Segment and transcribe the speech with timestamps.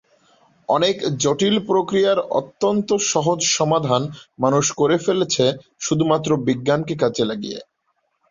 [0.69, 4.01] অনেক জটিল প্রক্রিয়ার অত্যন্ত সহজ সমাধান
[4.39, 5.45] মানুষ করে ফেলছে
[5.81, 7.59] শুধুমাত্র বিজ্ঞানকে কাজে লাগিয়ে।